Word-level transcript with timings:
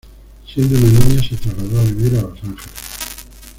Siendo 0.51 0.79
una 0.79 0.89
niña 0.97 1.21
se 1.21 1.37
trasladó 1.37 1.79
a 1.79 1.83
vivir 1.83 2.17
a 2.17 2.21
Los 2.23 2.43
Ángeles. 2.43 2.73